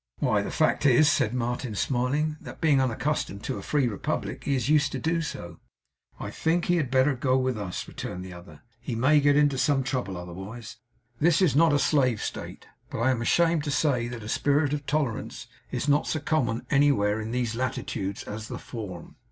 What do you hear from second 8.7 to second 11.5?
'He may get into some trouble otherwise. This